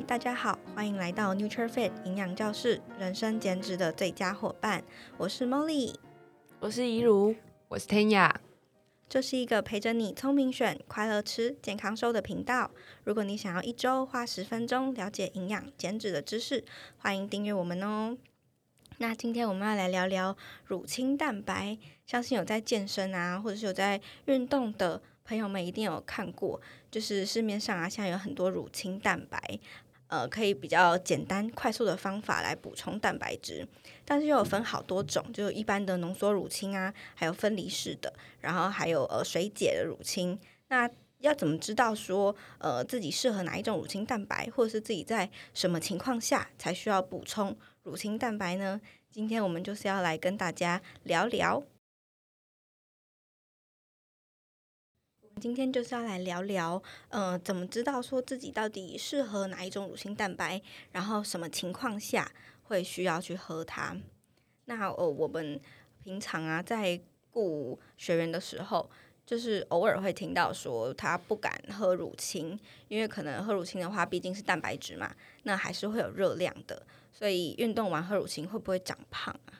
[0.00, 4.82] 嗨，大家好，欢迎来到 NutriFit 营养教室，人生减脂的最佳伙伴。
[5.18, 5.94] 我是 Molly，
[6.58, 7.36] 我是怡如，
[7.68, 8.40] 我是天雅。
[9.10, 12.70] 这是一个陪着你聪明选、快乐吃、健康瘦的频道。
[13.04, 16.64] 如果你想要一周花十分钟了解营养减脂的知识，
[16.96, 18.16] 欢迎订阅我们哦。
[18.98, 21.76] 那今天我们要来聊聊乳清蛋白，
[22.06, 25.02] 相信有在健身啊，或者是有在运动的。
[25.22, 29.60] 朋友们一定有看过，就是市面上啊，现在有很多乳清蛋白，
[30.10, 33.66] 呃，可以比较简单快速的方法来补充蛋白质，
[34.04, 40.36] 但是又有分好多种，就是一般的浓缩乳清啊，还有分离式的，然后还有呃水解的乳清。
[40.66, 48.80] 那要怎么知道说呃自己适合哪一种乳清蛋白，或者是自己在什么情况下才需要补充乳清蛋白呢？
[49.12, 51.62] 今天我们就是要来跟大家聊聊。
[55.40, 60.60] 今天就是要来聊聊，呃，怎么知道说自己到底适合哪一种乳清蛋白，
[60.92, 62.30] 然后什么情况下
[62.64, 63.96] 会需要去喝它？
[64.66, 65.58] 那呃，我们
[66.04, 68.90] 平常啊，在顾学员的时候，
[69.24, 79.56] 就是偶尔会听到说他不敢喝乳清，因为可能喝乳清的话，毕竟是蛋白质嘛，那还是会有热量的，所以运动完喝乳清会不会长胖啊？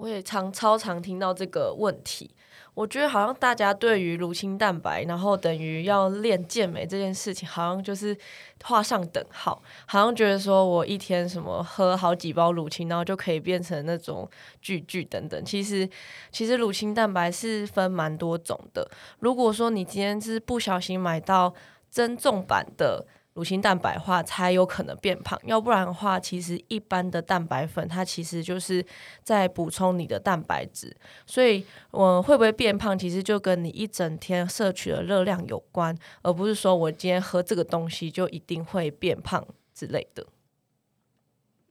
[0.00, 2.30] 我也常超常听到这个问题。
[2.72, 8.16] 我觉得好像大家对于乳清蛋白，然后等于要练健美这件事情，好像就是
[8.64, 14.26] 画上等号，好像觉得说我一天什么喝好几包乳清，然后就可以变成那种
[14.62, 15.44] 巨巨等等。
[15.44, 15.86] 其实，
[16.30, 18.88] 其实乳清蛋白是分蛮多种的。
[19.18, 21.52] 如果说你今天是不小心买到
[21.90, 23.06] 增重版的。
[23.34, 28.84] 乳清蛋白化才有可能变胖，要不然的话，其实一般的蛋白粉它其实就是
[29.22, 30.94] 在补充你的蛋白质，
[31.26, 40.26] 所以我会不会变胖，其实就跟你一整天摄取的热量有关，而不是说我今天喝这个东西就一定会变胖之类的。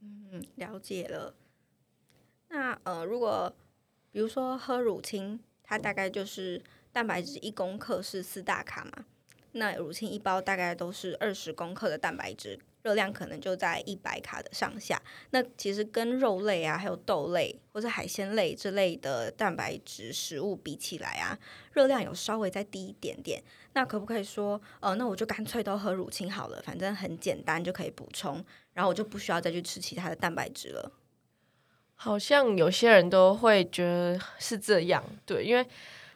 [0.02, 1.36] 嗯，了解了。
[2.48, 3.54] 那呃，如果
[4.12, 9.06] 比如说喝乳清，它大概就是蛋白质一公克是四大卡嘛？
[9.54, 15.02] 那乳清一包大概都是二十公克的蛋白质，热量可能就在一百卡的上下。
[15.32, 21.38] 那其实跟肉类啊，还有豆类或者海鲜类之类的蛋白质食物比起来啊，
[21.74, 23.44] 热量有稍微再低一点点。
[23.74, 28.44] 那可不可以说，呃，那我就干脆都喝乳清好了，反正很简单就可以补充，
[28.74, 30.92] 然后我就不需要再去吃其他的蛋白质了。
[31.96, 35.66] 好像有些人都会觉得是这样，对，因为。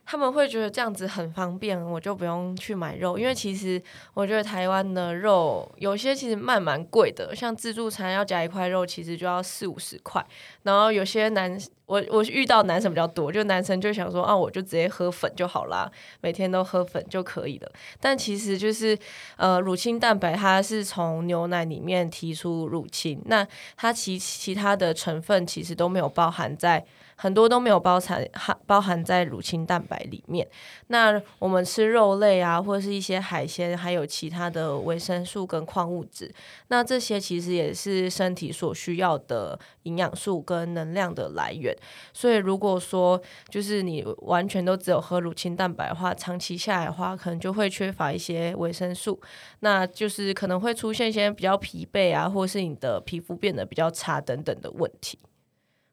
[0.05, 3.81] 他们会觉得这样子很方便，我就不用去买肉，因为其实
[4.13, 10.23] 我觉得台湾的肉有些其实卖蛮贵的，像自助餐要夹一块肉，其实就要四五十块。
[10.63, 15.89] 然后有些男，我我遇到男生比较多，就男生就想说啊，我就直接喝粉就好啦，
[16.21, 17.71] 每天都喝粉就可以了。
[18.01, 18.97] 但其实就是
[19.37, 23.47] 呃，乳清蛋白它是从牛奶里面提出乳清，那
[23.77, 26.85] 它其其他的成分其实都没有包含在。
[27.15, 30.47] 很多都没有包含含包含在乳清蛋白里面。
[30.87, 36.33] 那我们吃肉类啊，或者是一些海鲜，还有其他的维生素跟矿物质，
[36.67, 41.75] 那这些其实也是身体所需要的营养素跟能量的来源。
[42.13, 49.19] 所以如果说就是你完全都只有喝乳清蛋白的话，长期下来的话，可能就会缺乏一些维生素，
[49.59, 55.17] 那就是可能会出现一些比较疲惫啊，或是你的皮肤变得比较差等等的问题。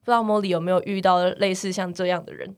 [0.02, 2.56] 不知道茉莉有没有遇到类似像这样的人？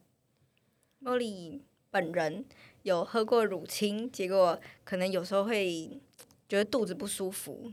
[1.03, 2.44] 茉莉本人
[2.82, 6.00] 有喝过乳清，结果可能有时候会
[6.48, 7.72] 觉得肚子不舒服，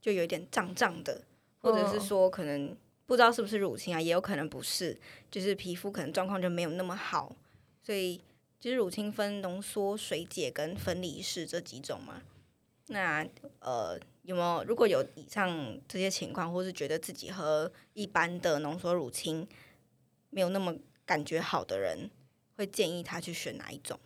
[0.00, 1.22] 就有点胀胀的，
[1.60, 2.74] 或者是说可能
[3.06, 4.98] 不知道是不是乳清啊，也有可能不是，
[5.30, 7.36] 就是皮肤可能状况就没有那么好。
[7.82, 8.20] 所以
[8.58, 12.22] 其实乳清分浓缩、水解跟分离式这几种嘛。
[12.92, 13.24] 那
[13.60, 19.46] 呃，有没有如果有以上这些情况，或是觉得自己喝一般的浓缩乳清
[20.30, 20.74] 没有那么
[21.06, 22.10] 感觉好的人，
[22.56, 23.98] 会建议他去选哪一种？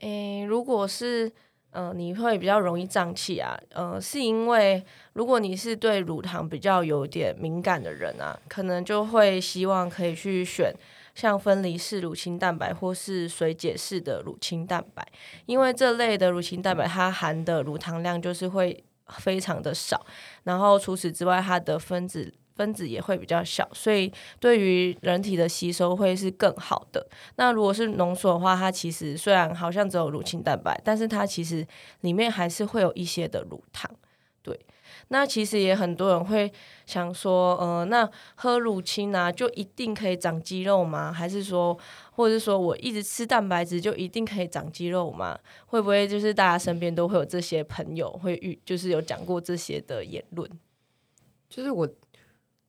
[0.00, 1.30] 诶、如果是
[1.72, 4.82] 呃，你会比较容易胀气啊，呃，是因为
[5.12, 10.74] 如果你是对乳糖比较有点敏感的人啊，可能就会希望可以去选。
[11.14, 15.06] 像分离式乳清蛋白或是水解式的乳清蛋白，
[15.46, 18.84] 因为这类的乳清蛋白它含的乳糖量就是会
[19.18, 20.06] 非常的少，
[20.44, 27.06] 然后除此之外，它的分子分子也会比较小，所以对于人体的吸收会是更好的。
[27.36, 31.66] 那如果是浓缩的话，它其实虽然好像只有乳清蛋白，但是它其实
[32.02, 33.90] 里面还是会有一些的乳糖。
[34.42, 34.58] 对，
[35.08, 36.50] 那其实也很多人会
[36.86, 41.12] 想说，呃，那喝乳清啊，就一定可以长肌肉吗？
[41.12, 41.78] 还是说，
[42.12, 45.38] 或者是说我一直吃蛋白质就一定可以长肌肉吗？
[45.66, 50.50] 会不会就是大家身边都会有这些朋友会遇，就是有讲过这些的言论？
[51.48, 51.88] 就是我，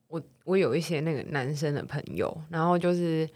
[0.07, 3.29] 我，我有一些那个男生的朋友，然后就是。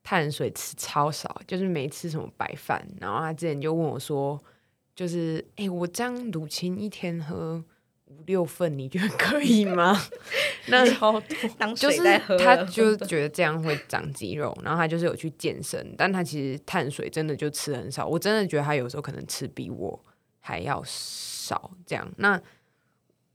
[0.00, 2.82] 碳水吃超少，就是没吃什么白饭。
[2.98, 4.42] 然后他之前就问我说
[4.98, 7.62] ：“就是哎、欸，我这样乳清一天喝
[8.06, 9.96] 五六份，你觉得可以吗？”
[10.66, 12.36] 那超多， 当水在喝。
[12.36, 18.08] 就是他就觉得这样会长肌肉，然后他就是有去健身，但他其实碳水真的就吃很少。
[18.08, 20.04] 我真的觉得他有时候可能吃比我
[20.40, 21.70] 还要少。
[21.86, 22.42] 这样，那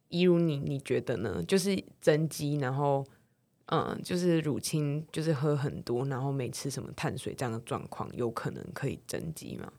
[0.10, 1.42] 一如你，你觉得呢？
[1.48, 3.06] 就是增肌，然后。
[3.68, 9.72] 嗯，就是乳清，就是喝很多，然后没吃什么碳水，这样的状况有可能可以增肌吗？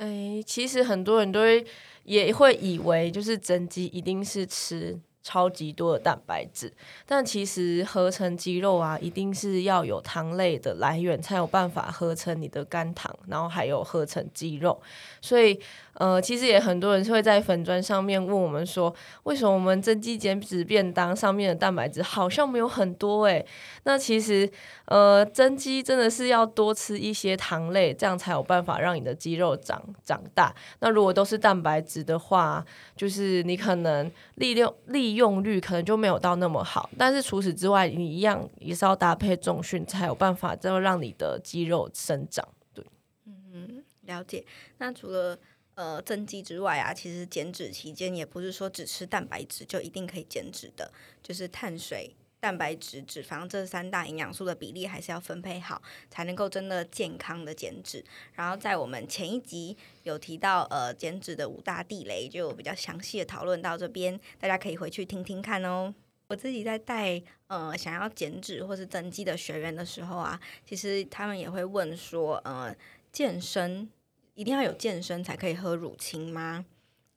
[0.00, 1.62] 哎、其实很多人都会
[2.04, 4.98] 也会以为，就是增肌一定是吃。
[5.22, 6.72] 超级多的蛋白质，
[7.06, 14.80] 但其实合成肌肉啊，一定是要有糖类的来源才有办法合成你的肝糖，然后还有合成肌肉。
[15.20, 15.60] 所以，
[15.94, 18.94] 呃，其实也很多人会在粉砖上面问我们说，
[19.24, 23.24] 为什么我们增肌减脂便当上面的蛋白质好像没有很多？
[23.26, 23.44] 诶，
[23.84, 24.50] 那其实，
[24.86, 30.54] 呃，增肌真的是要多吃一些糖类，这样才有办法让你的肌肉长长大。
[30.78, 32.64] 那如果都是蛋白质的话，
[32.96, 42.46] 就是你可能利用利利用率可能就没有到那么好，但是除此之外，你一样也是要搭配重训，才有办法再让你的肌肉生长。
[42.72, 42.84] 对，
[43.26, 44.44] 嗯，了解。
[44.78, 45.36] 那除了
[45.74, 52.14] 呃增肌之外啊，其实减脂期间也不是说只吃蛋白质就一定可以减脂的，就是碳水。
[52.40, 58.02] 蛋白质、脂肪这三大营养素的比例还是要分配好，才能够真的健康的减脂。
[58.32, 65.94] 然后在我们前一集有提到，呃，减脂的五大地雷，就比较详细的讨论到这边，大家可以回去听听看哦。
[66.28, 72.74] 我自己在带呃想要减脂或是增肌的学员的时候啊，其实他们也会问说，呃，
[73.12, 73.90] 健身
[74.34, 76.64] 一定要有健身才可以喝乳清吗？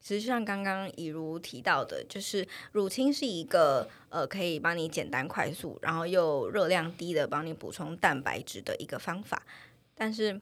[0.04, 9.42] 其实像刚刚以如提到的，就是乳清是一个呃可以帮你简单快速，然后又热量低的帮你补充蛋白质的一个方法。
[9.96, 10.42] 但是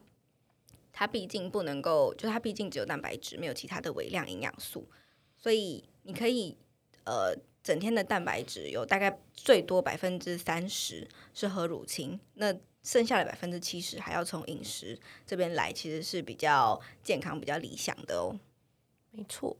[0.92, 4.84] 它毕竟不能够，就它毕竟只有蛋白质，没有其他的微量营养素。
[5.38, 6.56] 所以你可以
[7.04, 7.32] 呃
[7.62, 18.34] 整天的蛋白质有大概最多百分之三十是喝乳清，那剩下的百分之七十还要从饮食这边来，其实是比较健康、比较理想的哦。
[19.12, 19.56] 没错，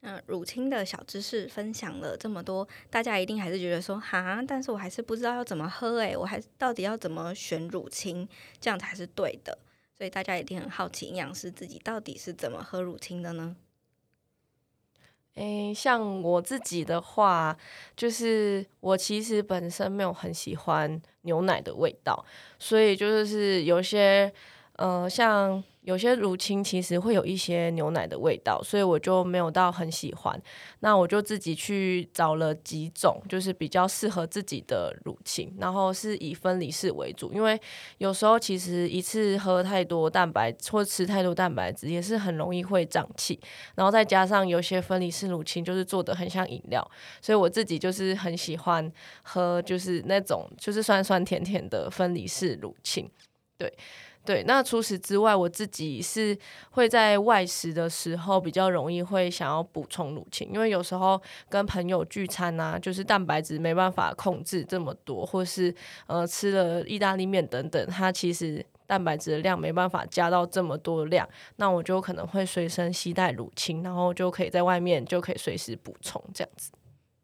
[0.00, 8.28] 那乳清的小知识分享了这么多，大家一定还是觉得说哈，但是我还是不知道要怎么喝诶，我还到底要怎么选乳清，
[8.60, 9.58] 这样才是对的。
[9.96, 13.56] 所以大家一定很好奇，营养师自己到底是怎么喝乳清的呢？
[15.34, 17.56] 诶，像我自己的话，
[17.96, 22.24] 就是我其实本身没有很喜欢牛奶的味道，
[22.58, 24.32] 所以就是有些
[24.80, 25.62] 呃像。
[25.84, 30.40] 有些乳清其实会有一些牛奶的味道，所以我就没有到很喜欢。
[30.80, 37.32] 那我就自己去找了几种，就是比较适合自己的乳清，然后是以分离式为主。
[37.32, 37.58] 因为
[37.96, 43.40] 有时候其实一次喝太多蛋白或吃太多蛋白质也是很容易会胀气。
[43.74, 46.88] 然后再加上有些分离式乳清就是做得很像饮料，
[47.22, 48.92] 所以我自己就是很喜欢
[49.22, 53.10] 喝就是那种就是酸酸甜甜的分离式乳清，
[53.56, 53.72] 对。
[54.22, 56.36] 对，那除此之外，我自己是
[56.72, 65.74] 会在外食的时候比较容易会想要补充乳清，因为有时候跟朋友聚餐啊，就是蛋白质没办法控制这么多，或是
[66.06, 76.70] 呃吃了意大利面等等，它其实蛋白质的量没办法加到这么多量，那我就可能会随身携带乳清，然后就可以在外面就可以随时补充这样子。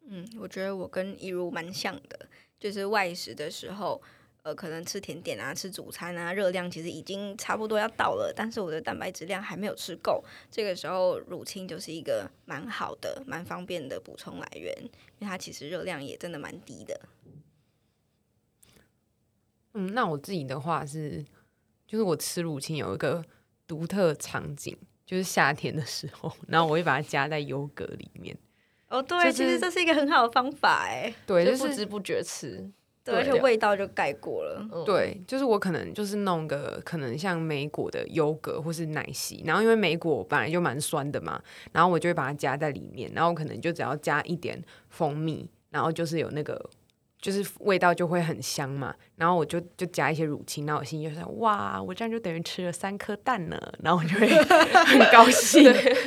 [0.08, 2.26] 嗯，我觉得我跟一如蛮像的，
[2.58, 4.00] 就是外食的时候。
[4.46, 10.22] 呃，可能吃甜点啊，吃主餐啊，热量其实已经差不多要到了，但是我的蛋白质量还没有吃够。
[10.52, 14.72] 这个时候，乳清就是一个蛮好的、蛮方便的补充来源，
[15.18, 17.00] 因为它其实热量也真的蛮低的。
[19.74, 21.24] 嗯，那我自己的话是，
[21.84, 23.24] 就是我吃乳清有一个
[23.66, 28.38] 独特场景，就是夏天的时候，然后我会把它加在优格里面。
[28.90, 32.70] 哦，对，就是、其实这是一个很好的方法，哎，对，就不知不觉吃。
[33.06, 34.84] 对，而且味道就盖过了。
[34.84, 41.40] 对，就是我可能就是弄个可能像莓果的优格或是奶昔，然后因为莓果本来就蛮酸的嘛，
[41.72, 46.60] 然后我就会把它加在里面，然后可能就只要加一点蜂蜜，然后就是有那个
[47.20, 48.94] 就是味道就会很香嘛。
[49.14, 53.56] 然后我就就加一些乳清，然后我心里就想，哇，我这样就等于吃了三颗蛋呢。
[53.82, 54.26] 然后我就会
[54.84, 55.62] 很高兴。
[55.62, 56.04] 对，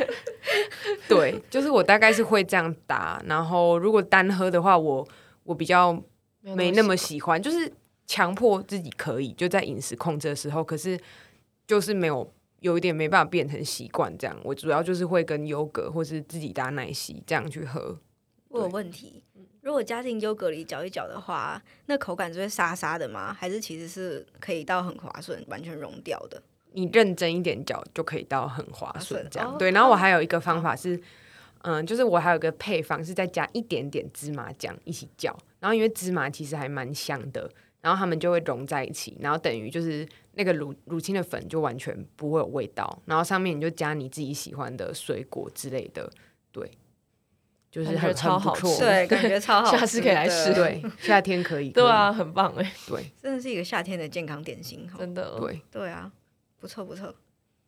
[1.07, 3.21] 对，就是我大概是会这样打。
[3.25, 5.07] 然后如果单喝的话，我
[5.43, 5.99] 我比较
[6.41, 7.71] 没那么喜欢，就是
[8.07, 10.99] 强迫自己可以就在饮食控制的时候，可是
[11.67, 12.31] 就是没有。
[12.61, 17.97] 有一点没办法变成习惯，这样我主要就是会跟优格或是自己打奶昔这样去喝。
[18.49, 19.23] 我有问题，
[19.61, 23.31] 如果加进优格里搅一搅的话，那口感就会沙沙的吗？
[23.33, 26.43] 还是其实是可以到很滑顺，完全融掉的？
[26.73, 29.71] 你认真一点搅就可以到很滑顺，这样对。
[29.71, 31.01] 然后我还有一个方法是，
[31.63, 37.49] 嗯，就是我还有一个配方是再加一点点芝麻酱一起搅，然后因为芝麻其实还蛮香的。
[37.81, 46.11] 然后它们就会融在一起，然后等于就是那个乳乳清的粉就完全不会有味道，然后上面你就加你自己喜欢的水果之类的，
[46.51, 46.69] 对，
[47.71, 56.11] 就是很超好吃，对，感觉超好， 下次可以来试，对，夏天可以， 对啊，很棒哎，对，真的是一个夏天的健康点心，真的，对，对啊，
[56.59, 57.15] 不错不错，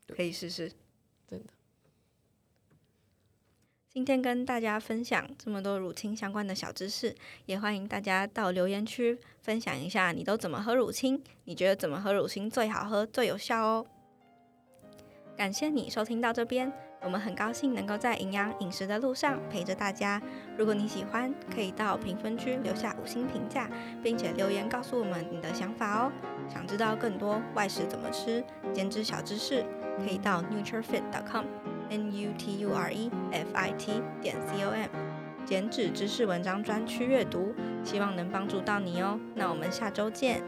[0.10, 0.70] 可以试试，
[1.26, 1.54] 真的。
[3.94, 7.14] 今天跟大家分享这么多乳清相关的小知识，
[7.46, 13.86] 也欢迎大家到留言区分享一下你都怎么喝乳清，你觉得怎么喝乳清最好喝、最有效哦。
[15.36, 16.72] 感谢你收听到这边，
[17.02, 20.22] 我们很高兴能够在营养饮食的路上陪着大家。
[20.58, 23.70] 如果你喜欢，可以到评分区留下五星评价，
[24.02, 26.12] 并且留言告诉我们你的想法哦。
[26.48, 29.66] 想知道更多外食怎么吃、减脂小知识，
[29.98, 31.46] 可以到 nuturefit.com。
[31.92, 34.88] N u t u r e f i t 点 c o m
[35.46, 39.20] 减脂知识文章专区阅读，希望能帮助到你哦。
[39.36, 40.42] 那我们下周见。